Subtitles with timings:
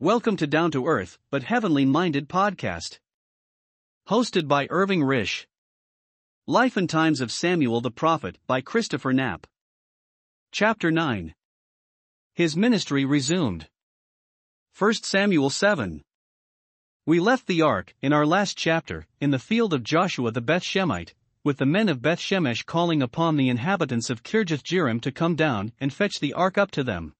[0.00, 3.00] Welcome to Down to Earth, but Heavenly Minded podcast.
[4.08, 5.46] Hosted by Irving Risch.
[6.46, 9.48] Life and Times of Samuel the Prophet by Christopher Knapp.
[10.52, 11.34] Chapter 9.
[12.32, 13.66] His ministry resumed.
[14.78, 16.04] 1 Samuel 7.
[17.04, 21.14] We left the ark, in our last chapter, in the field of Joshua the Bethshemite,
[21.42, 25.72] with the men of Bethshemesh calling upon the inhabitants of Kirjath Jearim to come down
[25.80, 27.14] and fetch the ark up to them.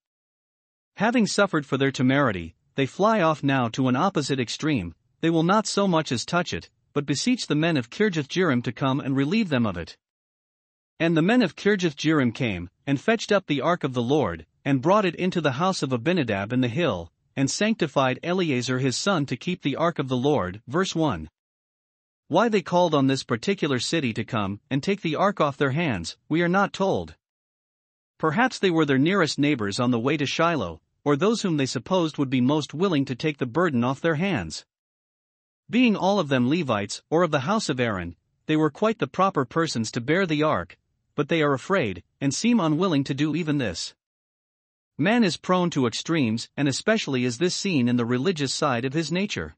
[0.98, 5.42] Having suffered for their temerity, they fly off now to an opposite extreme, they will
[5.42, 9.00] not so much as touch it, but beseech the men of Kirjath Jearim to come
[9.00, 9.96] and relieve them of it.
[11.00, 14.46] And the men of Kirjath Jearim came, and fetched up the ark of the Lord,
[14.64, 18.96] and brought it into the house of Abinadab in the hill, and sanctified Eleazar his
[18.96, 20.62] son to keep the ark of the Lord.
[20.68, 21.28] Verse 1.
[22.28, 25.72] Why they called on this particular city to come and take the ark off their
[25.72, 27.16] hands, we are not told.
[28.18, 31.64] Perhaps they were their nearest neighbors on the way to Shiloh, or those whom they
[31.64, 34.66] supposed would be most willing to take the burden off their hands.
[35.70, 39.06] Being all of them Levites, or of the house of Aaron, they were quite the
[39.06, 40.76] proper persons to bear the ark,
[41.14, 43.94] but they are afraid, and seem unwilling to do even this.
[44.98, 48.92] Man is prone to extremes, and especially is this seen in the religious side of
[48.92, 49.56] his nature.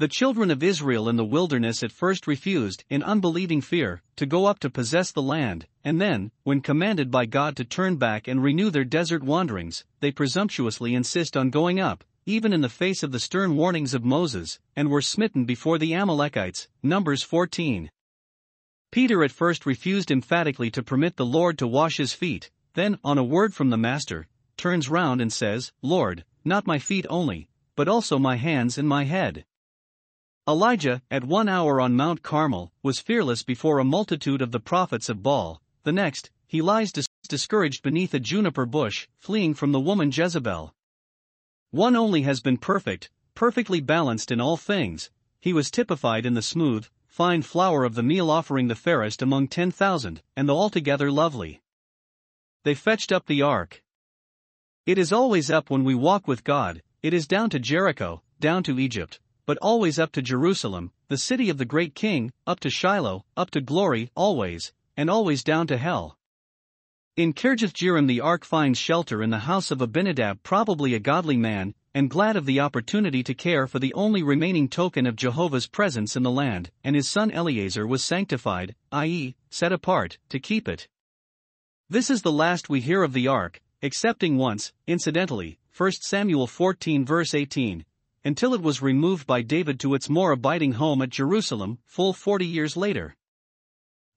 [0.00, 4.46] The children of Israel in the wilderness at first refused, in unbelieving fear, to go
[4.46, 8.42] up to possess the land, and then, when commanded by God to turn back and
[8.42, 13.12] renew their desert wanderings, they presumptuously insist on going up, even in the face of
[13.12, 16.66] the stern warnings of Moses, and were smitten before the Amalekites.
[16.82, 17.90] Numbers 14.
[18.90, 23.18] Peter at first refused emphatically to permit the Lord to wash his feet, then, on
[23.18, 24.26] a word from the Master,
[24.56, 29.04] turns round and says, Lord, not my feet only, but also my hands and my
[29.04, 29.44] head.
[30.48, 35.08] Elijah, at one hour on Mount Carmel, was fearless before a multitude of the prophets
[35.08, 39.78] of Baal, the next, he lies dis- discouraged beneath a juniper bush, fleeing from the
[39.78, 40.74] woman Jezebel.
[41.70, 45.10] One only has been perfect, perfectly balanced in all things,
[45.40, 49.46] he was typified in the smooth, fine flour of the meal offering the fairest among
[49.46, 51.62] ten thousand, and the altogether lovely.
[52.64, 53.82] They fetched up the ark.
[54.84, 58.64] It is always up when we walk with God, it is down to Jericho, down
[58.64, 59.20] to Egypt,
[59.50, 63.50] but always up to Jerusalem, the city of the great king, up to Shiloh, up
[63.50, 66.16] to glory, always, and always down to hell.
[67.16, 71.36] In Kirjath Jearim the ark finds shelter in the house of Abinadab, probably a godly
[71.36, 75.66] man, and glad of the opportunity to care for the only remaining token of Jehovah's
[75.66, 80.68] presence in the land, and his son Eleazar was sanctified, i.e., set apart, to keep
[80.68, 80.86] it.
[81.88, 87.04] This is the last we hear of the ark, excepting once, incidentally, 1 Samuel 14
[87.04, 87.84] verse 18,
[88.24, 92.46] until it was removed by David to its more abiding home at Jerusalem, full forty
[92.46, 93.16] years later.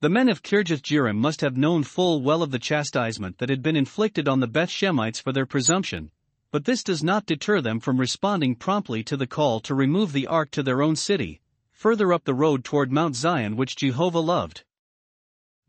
[0.01, 3.61] The men of Kirjath Jearim must have known full well of the chastisement that had
[3.61, 6.11] been inflicted on the Beth Shemites for their presumption,
[6.51, 10.27] but this does not deter them from responding promptly to the call to remove the
[10.27, 11.39] ark to their own city,
[11.71, 14.65] further up the road toward Mount Zion which Jehovah loved.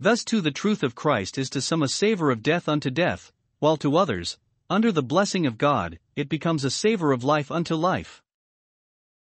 [0.00, 3.32] Thus too the truth of Christ is to some a savor of death unto death,
[3.60, 4.36] while to others,
[4.68, 8.23] under the blessing of God, it becomes a savor of life unto life.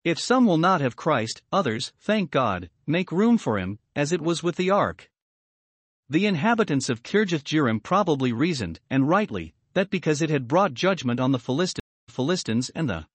[0.04, 4.22] If some will not have Christ, others, thank God, make room for him, as it
[4.22, 5.10] was with the ark.
[6.10, 11.22] The inhabitants of Kirjath Jearim probably reasoned, and rightly, that because it had brought judgment
[11.22, 11.40] on the
[12.10, 13.08] Philistines and the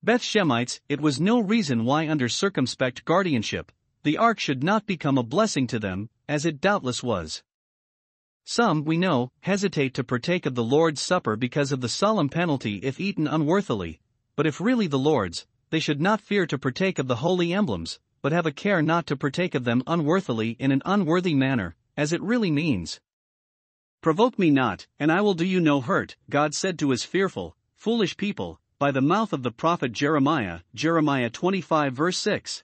[0.00, 3.72] Beth Shemites, it was no reason why, under circumspect guardianship,
[4.04, 7.42] the ark should not become a blessing to them, as it doubtless was.
[8.44, 12.76] Some, we know, hesitate to partake of the Lord's Supper because of the solemn penalty
[12.76, 13.98] if eaten unworthily,
[14.36, 17.98] but if really the Lord's, they should not fear to partake of the holy emblems,
[18.22, 22.12] but have a care not to partake of them unworthily in an unworthy manner, as
[22.12, 23.00] it really means.
[24.00, 27.56] Provoke me not, and I will do you no hurt, God said to his fearful,
[27.74, 32.62] foolish people, by the mouth of the prophet Jeremiah, Jeremiah 25 verse 6.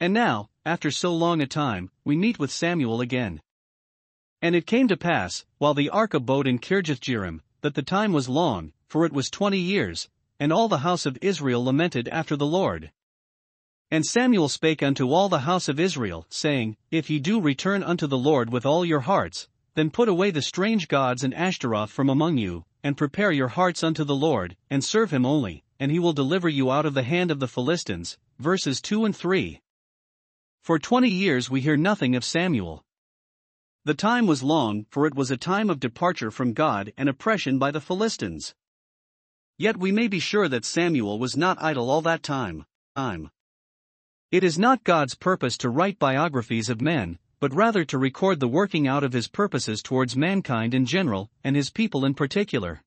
[0.00, 3.40] And now, after so long a time, we meet with Samuel again.
[4.42, 8.12] And it came to pass, while the ark abode in Kirjath Jearim, that the time
[8.12, 10.08] was long, for it was twenty years,
[10.38, 12.92] and all the house of Israel lamented after the Lord.
[13.90, 18.06] And Samuel spake unto all the house of Israel, saying, If ye do return unto
[18.06, 22.08] the Lord with all your hearts, then put away the strange gods and Ashtaroth from
[22.08, 25.98] among you, and prepare your hearts unto the Lord, and serve him only, and he
[25.98, 28.18] will deliver you out of the hand of the Philistines.
[28.38, 29.60] Verses 2 and 3.
[30.62, 32.84] For twenty years we hear nothing of Samuel.
[33.84, 37.58] The time was long, for it was a time of departure from God and oppression
[37.58, 38.54] by the Philistines.
[39.58, 42.64] Yet we may be sure that Samuel was not idle all that time.
[42.94, 43.30] time.
[44.30, 48.46] It is not God's purpose to write biographies of men, but rather to record the
[48.46, 52.82] working out of his purposes towards mankind in general, and his people in particular.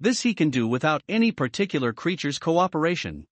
[0.00, 3.26] This he can do without any particular creature's cooperation.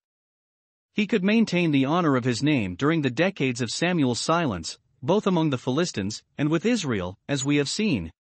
[0.93, 5.27] He could maintain the honor of his name during the decades of Samuel's silence, both
[5.27, 8.13] among the Philistines and with Israel, as we have seen.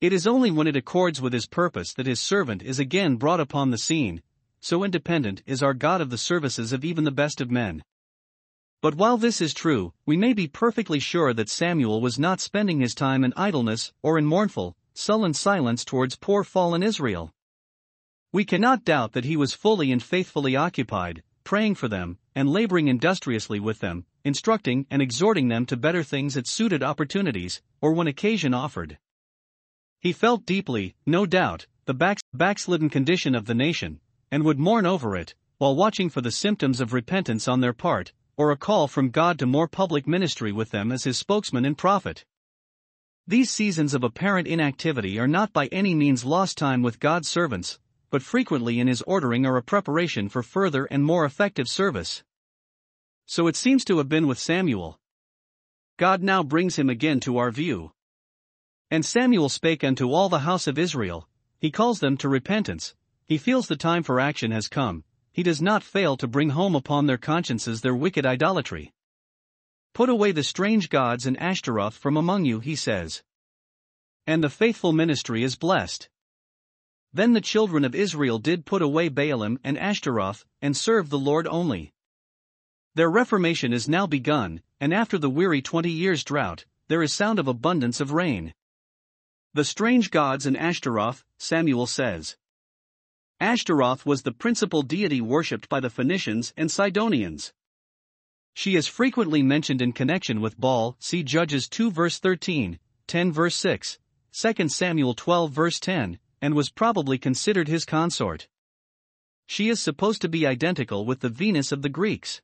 [0.00, 3.40] It is only when it accords with his purpose that his servant is again brought
[3.40, 4.22] upon the scene,
[4.60, 7.82] so independent is our God of the services of even the best of men.
[8.80, 12.78] But while this is true, we may be perfectly sure that Samuel was not spending
[12.78, 17.34] his time in idleness or in mournful, sullen silence towards poor fallen Israel.
[18.32, 22.86] We cannot doubt that he was fully and faithfully occupied, praying for them, and laboring
[22.86, 28.06] industriously with them, instructing and exhorting them to better things at suited opportunities, or when
[28.06, 28.96] occasion offered.
[30.00, 34.00] He felt deeply, no doubt, the back- backslidden condition of the nation,
[34.30, 38.12] and would mourn over it, while watching for the symptoms of repentance on their part,
[38.36, 41.76] or a call from God to more public ministry with them as his spokesman and
[41.76, 42.24] prophet.
[43.26, 47.80] These seasons of apparent inactivity are not by any means lost time with God's servants,
[48.10, 52.22] but frequently in his ordering are a preparation for further and more effective service.
[53.26, 54.98] So it seems to have been with Samuel.
[55.98, 57.92] God now brings him again to our view.
[58.90, 62.94] And Samuel spake unto all the house of Israel, he calls them to repentance,
[63.26, 66.74] he feels the time for action has come, he does not fail to bring home
[66.74, 68.92] upon their consciences their wicked idolatry.
[69.92, 73.22] Put away the strange gods and Ashtaroth from among you, he says.
[74.26, 76.08] And the faithful ministry is blessed.
[77.12, 81.46] Then the children of Israel did put away Baalim and Ashtaroth, and serve the Lord
[81.46, 81.92] only.
[82.94, 87.38] Their reformation is now begun, and after the weary twenty years' drought, there is sound
[87.38, 88.54] of abundance of rain.
[89.54, 92.36] The strange gods and Ashtaroth, Samuel says.
[93.40, 97.52] Ashtaroth was the principal deity worshipped by the Phoenicians and Sidonians.
[98.52, 103.56] She is frequently mentioned in connection with Baal, see Judges 2 verse 13, 10 verse
[103.56, 103.98] 6,
[104.32, 108.48] 2 Samuel 12 verse 10, and was probably considered his consort.
[109.46, 112.42] She is supposed to be identical with the Venus of the Greeks.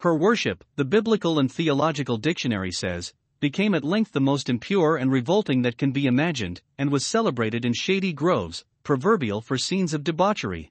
[0.00, 3.14] Her worship, the Biblical and Theological Dictionary says,
[3.44, 7.62] became at length the most impure and revolting that can be imagined, and was celebrated
[7.62, 10.70] in shady groves, proverbial for scenes of debauchery.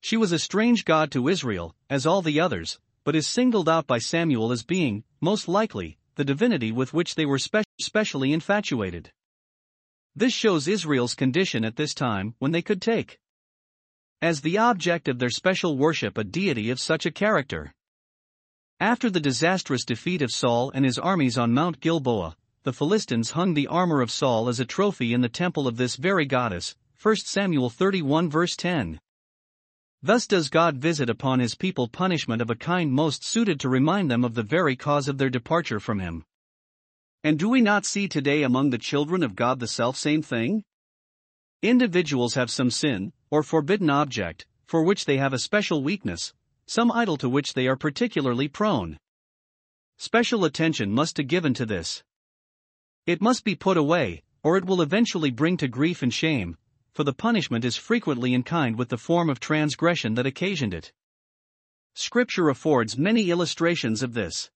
[0.00, 3.88] She was a strange god to Israel, as all the others, but is singled out
[3.88, 9.10] by Samuel as being, most likely, the divinity with which they were spe- specially infatuated.
[10.14, 13.18] This shows Israel's condition at this time when they could take
[14.22, 17.73] as the object of their special worship a deity of such a character.
[18.80, 23.54] After the disastrous defeat of Saul and his armies on Mount Gilboa, the Philistines hung
[23.54, 27.16] the armor of Saul as a trophy in the temple of this very goddess, 1
[27.16, 28.98] Samuel 31 verse 10.
[30.02, 34.10] Thus does God visit upon his people punishment of a kind most suited to remind
[34.10, 36.24] them of the very cause of their departure from him.
[37.22, 40.64] And do we not see today among the children of God the self-same thing?
[41.62, 46.34] Individuals have some sin, or forbidden object, for which they have a special weakness,
[46.66, 48.98] some idol to which they are particularly prone.
[49.96, 52.02] Special attention must be given to this.
[53.06, 56.56] It must be put away, or it will eventually bring to grief and shame,
[56.92, 60.92] for the punishment is frequently in kind with the form of transgression that occasioned it.
[61.94, 64.50] Scripture affords many illustrations of this.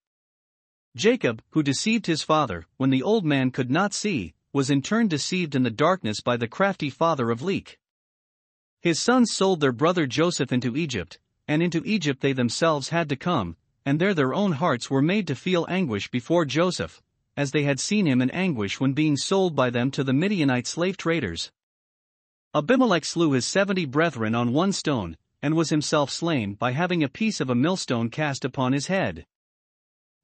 [0.96, 5.08] Jacob, who deceived his father, when the old man could not see, was in turn
[5.08, 7.76] deceived in the darkness by the crafty father of Leah.
[8.80, 11.18] His sons sold their brother Joseph into Egypt,
[11.48, 15.26] and into Egypt they themselves had to come, and there their own hearts were made
[15.26, 17.02] to feel anguish before Joseph,
[17.36, 20.66] as they had seen him in anguish when being sold by them to the Midianite
[20.66, 21.50] slave traders.
[22.54, 27.08] Abimelech slew his seventy brethren on one stone, and was himself slain by having a
[27.08, 29.24] piece of a millstone cast upon his head.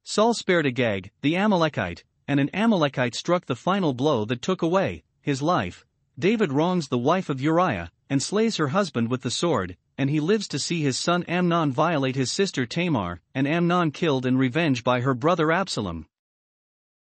[0.03, 5.03] Saul spared Agag, the Amalekite, and an Amalekite struck the final blow that took away
[5.21, 5.85] his life.
[6.19, 10.19] David wrongs the wife of Uriah, and slays her husband with the sword, and he
[10.19, 14.83] lives to see his son Amnon violate his sister Tamar, and Amnon killed in revenge
[14.83, 16.07] by her brother Absalom.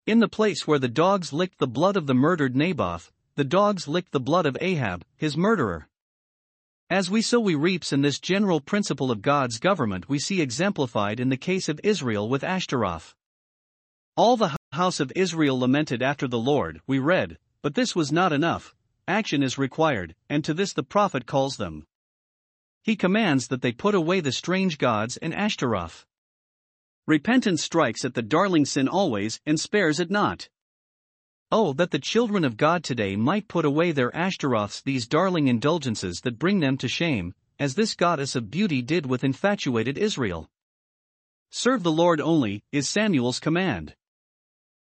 [0.05, 3.87] In the place where the dogs licked the blood of the murdered Naboth, the dogs
[3.87, 5.87] licked the blood of Ahab, his murderer.
[6.89, 11.19] As we sow we reaps in this general principle of God's government we see exemplified
[11.19, 13.15] in the case of Israel with Ashtaroth.
[14.15, 18.31] All the house of Israel lamented after the Lord, we read, but this was not
[18.31, 18.75] enough,
[19.07, 21.85] action is required, and to this the prophet calls them.
[22.81, 26.05] He commands that they put away the strange gods and Ashtaroth.
[27.05, 30.49] Repentance strikes at the darling sin always and spares it not.
[31.51, 36.21] Oh, that the children of God today might put away their Ashtaroths, these darling indulgences
[36.21, 40.49] that bring them to shame, as this goddess of beauty did with infatuated Israel.
[41.51, 43.95] Serve the Lord only, is Samuel's command.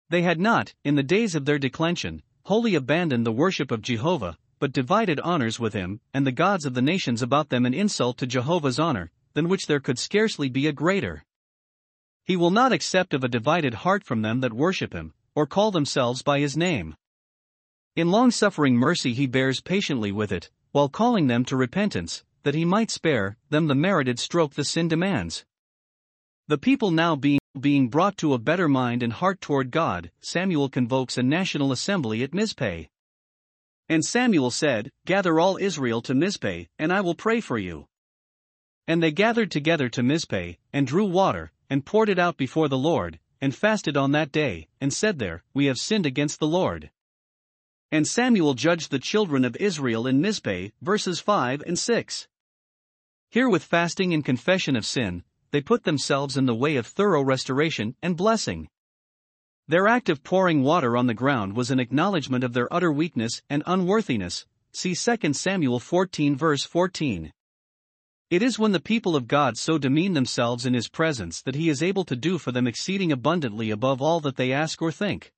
[0.09, 4.37] They had not, in the days of their declension, wholly abandoned the worship of Jehovah,
[4.59, 8.17] but divided honors with him, and the gods of the nations about them an insult
[8.17, 11.23] to Jehovah's honor, than which there could scarcely be a greater.
[12.23, 15.71] He will not accept of a divided heart from them that worship him, or call
[15.71, 16.95] themselves by his name.
[17.95, 22.55] In long suffering mercy he bears patiently with it, while calling them to repentance, that
[22.55, 25.45] he might spare them the merited stroke the sin demands.
[26.47, 30.69] The people now being, being brought to a better mind and heart toward God, Samuel
[30.69, 32.87] convokes a national assembly at Mizpeh.
[33.87, 37.87] And Samuel said, Gather all Israel to Mizpeh, and I will pray for you.
[38.87, 42.77] And they gathered together to Mizpeh, and drew water, and poured it out before the
[42.77, 46.91] Lord, and fasted on that day, and said there, We have sinned against the Lord.
[47.91, 52.27] And Samuel judged the children of Israel in Mizpeh, verses 5 and 6.
[53.29, 57.21] Here, with fasting and confession of sin, they put themselves in the way of thorough
[57.21, 58.67] restoration and blessing.
[59.67, 63.43] Their act of pouring water on the ground was an acknowledgement of their utter weakness
[63.51, 64.47] and unworthiness.
[64.71, 67.31] See 2 Samuel 14, verse 14.
[68.31, 71.69] It is when the people of God so demean themselves in His presence that He
[71.69, 75.31] is able to do for them exceeding abundantly above all that they ask or think.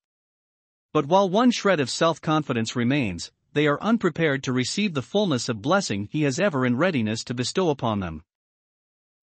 [0.94, 5.50] But while one shred of self confidence remains, they are unprepared to receive the fullness
[5.50, 8.24] of blessing He has ever in readiness to bestow upon them.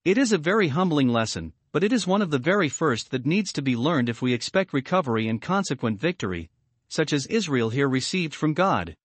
[0.05, 3.25] It is a very humbling lesson, but it is one of the very first that
[3.25, 6.49] needs to be learned if we expect recovery and consequent victory,
[6.89, 8.97] such as Israel here received from God.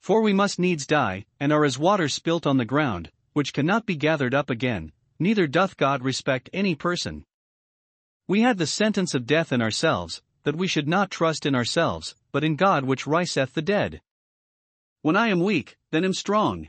[0.00, 3.84] For we must needs die, and are as water spilt on the ground, which cannot
[3.84, 7.24] be gathered up again, neither doth God respect any person.
[8.28, 12.14] We had the sentence of death in ourselves, that we should not trust in ourselves,
[12.30, 14.00] but in God which riseth the dead.
[15.02, 16.68] When I am weak, then am strong.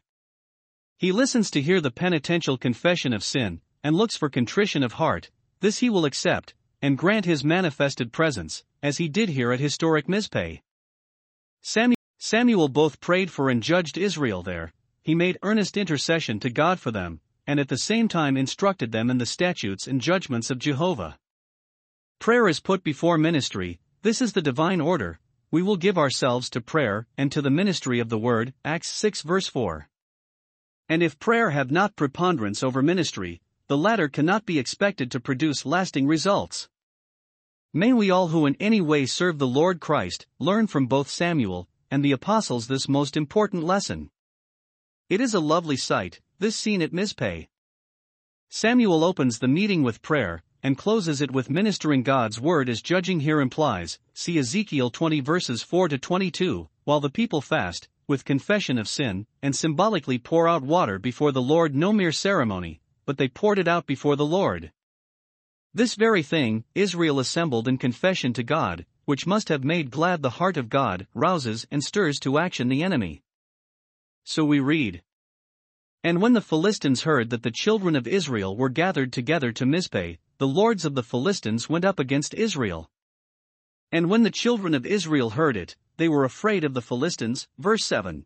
[0.99, 5.29] He listens to hear the penitential confession of sin, and looks for contrition of heart,
[5.59, 10.07] this he will accept, and grant his manifested presence, as he did here at historic
[10.07, 10.59] Mizpeh.
[12.17, 14.73] Samuel both prayed for and judged Israel there,
[15.03, 19.11] he made earnest intercession to God for them, and at the same time instructed them
[19.11, 21.19] in the statutes and judgments of Jehovah.
[22.17, 25.19] Prayer is put before ministry, this is the divine order.
[25.51, 29.21] We will give ourselves to prayer and to the ministry of the word, Acts 6
[29.21, 29.87] verse 4.
[30.89, 35.65] And if prayer have not preponderance over ministry, the latter cannot be expected to produce
[35.65, 36.69] lasting results.
[37.73, 41.67] May we all who in any way serve the Lord Christ learn from both Samuel
[41.91, 44.09] and the apostles this most important lesson.
[45.09, 47.47] It is a lovely sight, this scene at Mizpeh.
[48.49, 53.19] Samuel opens the meeting with prayer, and closes it with ministering God's word as judging
[53.19, 58.77] here implies, see Ezekiel 20 verses 4 to 22, while the people fast, with confession
[58.77, 63.27] of sin, and symbolically pour out water before the Lord no mere ceremony, but they
[63.27, 64.71] poured it out before the Lord.
[65.73, 70.31] This very thing, Israel assembled in confession to God, which must have made glad the
[70.31, 73.21] heart of God, rouses and stirs to action the enemy.
[74.23, 75.03] So we read.
[76.03, 80.17] And when the Philistines heard that the children of Israel were gathered together to Mizpeh,
[80.37, 82.89] the lords of the Philistines went up against Israel.
[83.91, 87.47] And when the children of Israel heard it, they were afraid of the Philistines.
[87.57, 88.25] Verse 7.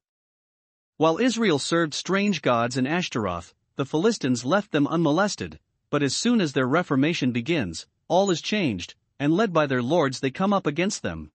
[0.98, 6.42] While Israel served strange gods in Ashtaroth, the Philistines left them unmolested, but as soon
[6.42, 10.68] as their reformation begins, all is changed, and led by their lords they come up
[10.68, 11.32] against them.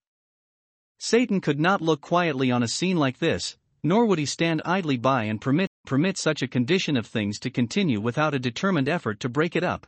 [0.99, 4.97] Satan could not look quietly on a scene like this, nor would he stand idly
[4.97, 9.21] by and permit, permit such a condition of things to continue without a determined effort
[9.21, 9.87] to break it up.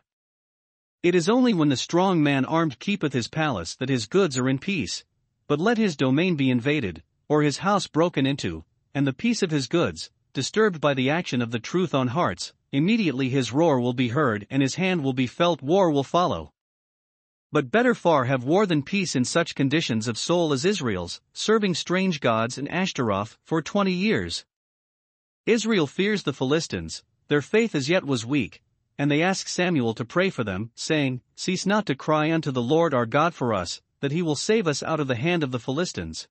[1.01, 4.49] It is only when the strong man armed keepeth his palace that his goods are
[4.49, 5.05] in peace.
[5.47, 9.53] But let his domain be invaded, or his house broken into, and the peace of
[9.53, 13.93] his goods, disturbed by the action of the truth on hearts, immediately his roar will
[13.93, 16.53] be heard and his hand will be felt, war will follow.
[17.53, 21.75] But better far have war than peace in such conditions of soul as Israel's, serving
[21.75, 24.45] strange gods in Ashtaroth for twenty years.
[25.47, 28.63] Israel fears the Philistines, their faith as yet was weak,
[28.99, 32.61] and they ask Samuel to pray for them, saying, Cease not to cry unto the
[32.61, 35.53] Lord our God for us, that he will save us out of the hand of
[35.53, 36.29] the Philistines.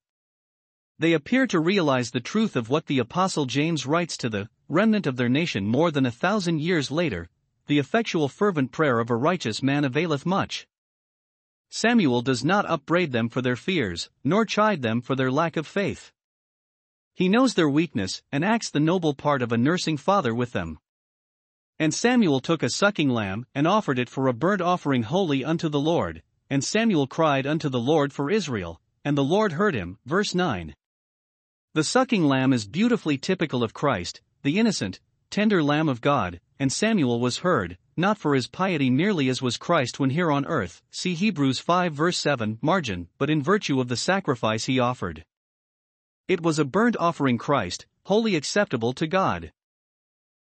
[0.98, 5.06] They appear to realize the truth of what the Apostle James writes to the remnant
[5.06, 7.28] of their nation more than a thousand years later
[7.68, 10.66] the effectual fervent prayer of a righteous man availeth much.
[11.68, 15.66] Samuel does not upbraid them for their fears, nor chide them for their lack of
[15.66, 16.10] faith.
[17.14, 20.78] He knows their weakness and acts the noble part of a nursing father with them.
[21.78, 25.68] And Samuel took a sucking lamb, and offered it for a burnt offering holy unto
[25.68, 26.22] the Lord.
[26.50, 29.98] And Samuel cried unto the Lord for Israel, and the Lord heard him.
[30.04, 30.74] Verse 9.
[31.74, 34.98] The sucking lamb is beautifully typical of Christ, the innocent,
[35.30, 39.56] tender Lamb of God, and Samuel was heard, not for his piety merely as was
[39.56, 43.88] Christ when here on earth, see Hebrews 5 verse 7, margin, but in virtue of
[43.88, 45.24] the sacrifice he offered.
[46.26, 49.52] It was a burnt offering Christ, wholly acceptable to God.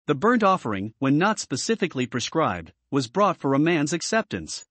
[0.06, 4.66] The burnt offering, when not specifically prescribed, was brought for a man's acceptance.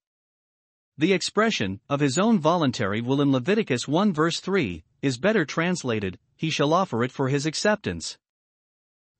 [0.95, 6.19] The expression, of his own voluntary will in Leviticus 1 verse 3, is better translated,
[6.35, 8.19] he shall offer it for his acceptance.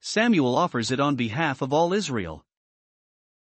[0.02, 2.46] Samuel offers it on behalf of all Israel.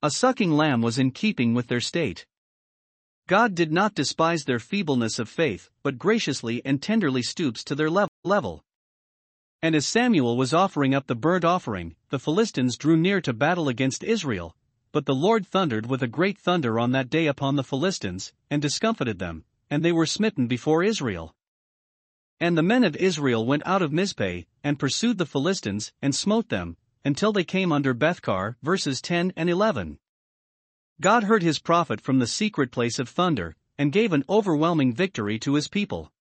[0.03, 2.27] A sucking lamb was in keeping with their state.
[3.27, 7.89] God did not despise their feebleness of faith, but graciously and tenderly stoops to their
[7.89, 8.63] level.
[9.62, 13.68] And as Samuel was offering up the burnt offering, the Philistines drew near to battle
[13.68, 14.56] against Israel.
[14.92, 18.62] But the Lord thundered with a great thunder on that day upon the Philistines, and
[18.62, 21.36] discomfited them, and they were smitten before Israel.
[22.39, 26.50] And the men of Israel went out of Mizpeh, and pursued the Philistines, and smote
[26.50, 30.00] them, until they came under Bethcar, verses 10 and 11.
[31.01, 35.38] God heard his prophet from the secret place of thunder, and gave an overwhelming victory
[35.39, 36.12] to his people.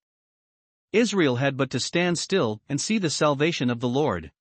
[0.92, 4.32] Israel had but to stand still and see the salvation of the Lord.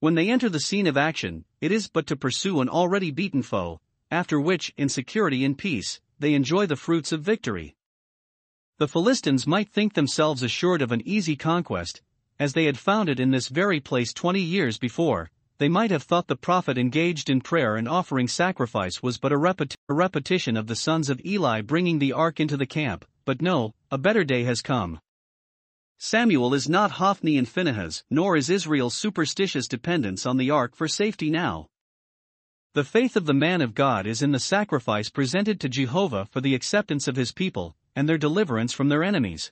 [0.00, 3.42] When they enter the scene of action, it is but to pursue an already beaten
[3.42, 7.74] foe, after which, in security and peace, they enjoy the fruits of victory.
[8.78, 12.02] The Philistines might think themselves assured of an easy conquest,
[12.38, 16.02] as they had found it in this very place twenty years before, they might have
[16.02, 20.66] thought the prophet engaged in prayer and offering sacrifice was but a, a, repetition of
[20.66, 24.44] the sons of Eli bringing the ark into the camp, but no, a better day
[24.44, 25.00] has come.
[25.98, 30.88] Samuel is not Hophni and Phinehas, nor is Israel's superstitious dependence on the ark for
[30.88, 31.68] safety now.
[32.74, 36.42] The faith of the man of God is in the sacrifice presented to Jehovah for
[36.42, 39.50] the acceptance of his people, and their deliverance from their enemies.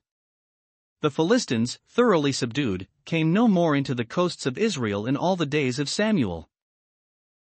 [1.01, 5.47] The Philistines, thoroughly subdued, came no more into the coasts of Israel in all the
[5.47, 6.51] days of Samuel.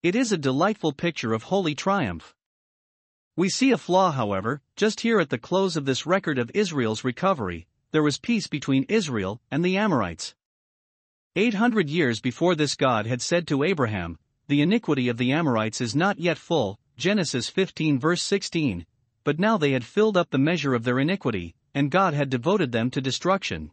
[0.02, 2.34] It is a delightful picture of holy triumph.
[3.36, 7.04] We see a flaw, however, just here at the close of this record of Israel's
[7.04, 10.36] recovery, there was peace between Israel and the Amorites.
[11.38, 15.80] Eight hundred years before this God had said to Abraham, The iniquity of the Amorites
[15.80, 18.86] is not yet full, Genesis 15 verse 16,
[19.24, 22.74] but now they had filled up the measure of their iniquity, and God had devoted
[22.74, 23.72] them to destruction.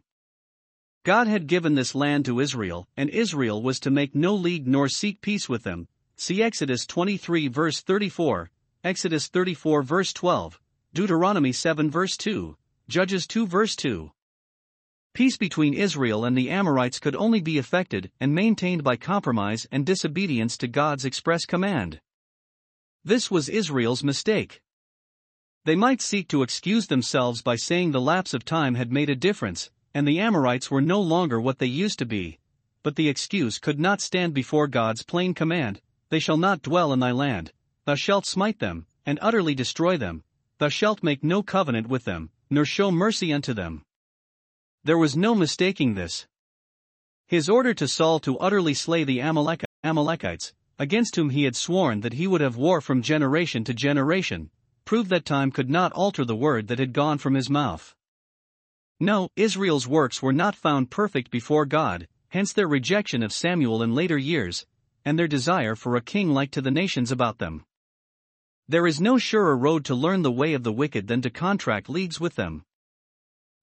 [1.03, 4.87] God had given this land to Israel, and Israel was to make no league nor
[4.87, 5.89] seek peace with them.
[6.15, 8.49] See Exodus 23 verse 34,
[8.85, 10.61] Exodus 34 verse 12,
[10.93, 12.55] Deuteronomy 7 verse 2,
[12.89, 14.11] Judges 2 verse 2.
[15.13, 19.85] Peace between Israel and the Amorites could only be effected and maintained by compromise and
[19.85, 22.01] disobedience to God's express command.
[23.05, 24.63] This was Israel's mistake.
[25.65, 29.15] They might seek to excuse themselves by saying the lapse of time had made a
[29.15, 32.39] difference, and the Amorites were no longer what they used to be.
[32.81, 36.99] But the excuse could not stand before God's plain command They shall not dwell in
[36.99, 37.53] thy land,
[37.85, 40.23] thou shalt smite them, and utterly destroy them,
[40.57, 43.83] thou shalt make no covenant with them, nor show mercy unto them.
[44.85, 46.27] There was no mistaking this.
[47.25, 52.01] His order to Saul to utterly slay the Amalek- Amalekites, against whom he had sworn
[52.01, 54.49] that he would have war from generation to generation,
[54.83, 57.95] proved that time could not alter the word that had gone from his mouth.
[58.99, 63.95] No, Israel's works were not found perfect before God, hence their rejection of Samuel in
[63.95, 64.65] later years,
[65.05, 67.63] and their desire for a king like to the nations about them.
[68.67, 71.89] There is no surer road to learn the way of the wicked than to contract
[71.89, 72.63] leagues with them.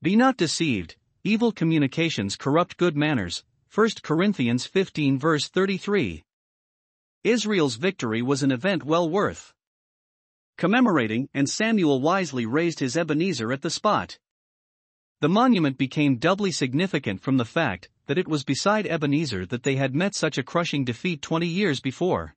[0.03, 3.45] Be not deceived, evil communications corrupt good manners.
[3.75, 6.25] 1 Corinthians 15 verse 33.
[7.25, 9.53] Israel's victory was an event well worth
[10.57, 14.19] commemorating, and Samuel wisely raised his Ebenezer at the spot.
[15.21, 19.77] The monument became doubly significant from the fact that it was beside Ebenezer that they
[19.77, 22.35] had met such a crushing defeat 20 years before.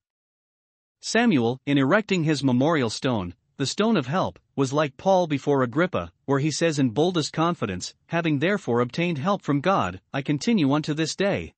[1.01, 6.11] Samuel, in erecting his memorial stone, the stone of help, was like Paul before Agrippa,
[6.25, 10.93] where he says in boldest confidence, Having therefore obtained help from God, I continue unto
[10.93, 11.53] this day.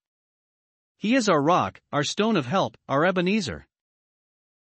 [0.98, 3.68] He is our rock, our stone of help, our Ebenezer.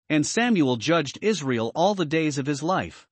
[0.09, 3.09] And Samuel judged Israel all the days of his life.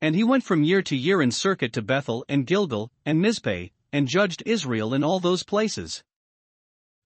[0.00, 3.70] And he went from year to year in circuit to Bethel and Gilgal and Mizpeh,
[3.92, 6.04] and judged Israel in all those places.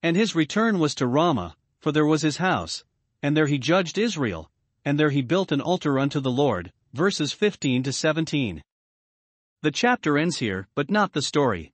[0.02, 2.84] And his return was to Ramah, for there was his house,
[3.22, 4.50] and there he judged Israel,
[4.84, 6.72] and there he built an altar unto the Lord.
[6.92, 8.62] Verses 15 to 17.
[9.62, 11.72] The chapter ends here, but not the story.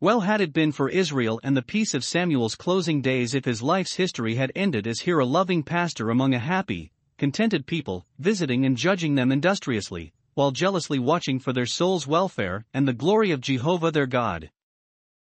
[0.00, 3.62] Well had it been for Israel and the peace of Samuel's closing days if his
[3.62, 8.66] life's history had ended as here a loving pastor among a happy, contented people, visiting
[8.66, 13.40] and judging them industriously, while jealously watching for their soul's welfare and the glory of
[13.40, 14.50] Jehovah their God.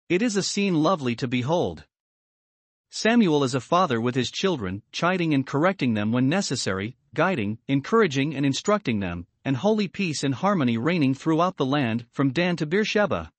[0.09, 1.85] It is a scene lovely to behold.
[2.89, 8.35] Samuel is a father with his children, chiding and correcting them when necessary, guiding, encouraging,
[8.35, 12.65] and instructing them, and holy peace and harmony reigning throughout the land, from Dan to
[12.65, 13.31] Beersheba.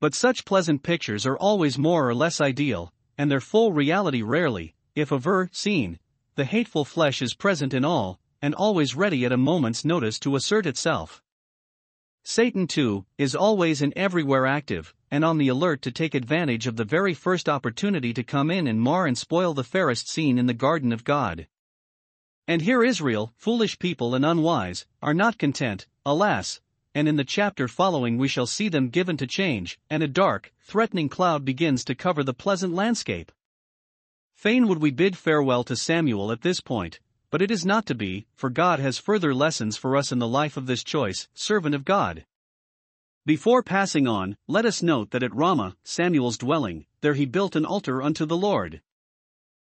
[0.00, 4.74] But such pleasant pictures are always more or less ideal, and their full reality rarely,
[4.94, 5.98] if ever, seen.
[6.34, 10.36] The hateful flesh is present in all, and always ready at a moment's notice to
[10.36, 11.22] assert itself.
[12.26, 16.76] Satan, too, is always and everywhere active, and on the alert to take advantage of
[16.76, 20.46] the very first opportunity to come in and mar and spoil the fairest scene in
[20.46, 21.46] the garden of God.
[22.48, 26.62] And here Israel, foolish people and unwise, are not content, alas,
[26.94, 30.50] and in the chapter following we shall see them given to change, and a dark,
[30.62, 33.32] threatening cloud begins to cover the pleasant landscape.
[34.34, 37.00] Fain would we bid farewell to Samuel at this point,
[37.34, 40.28] but it is not to be, for God has further lessons for us in the
[40.28, 42.24] life of this choice, servant of God.
[43.26, 47.66] Before passing on, let us note that at Ramah, Samuel's dwelling, there he built an
[47.66, 48.82] altar unto the Lord.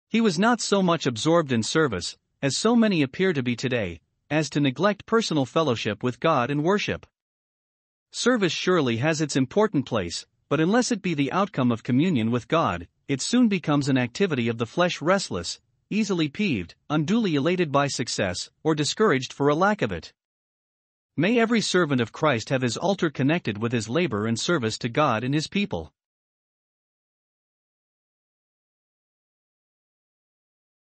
[0.09, 4.01] He was not so much absorbed in service, as so many appear to be today,
[4.29, 7.07] as to neglect personal fellowship with God and worship.
[8.11, 12.49] Service surely has its important place, but unless it be the outcome of communion with
[12.49, 15.61] God, it soon becomes an activity of the flesh restless,
[15.93, 20.13] easily peeved, unduly elated by success, or discouraged for a lack of it.
[21.17, 24.89] May every servant of Christ have his altar connected with his labor and service to
[24.89, 25.93] God and his people.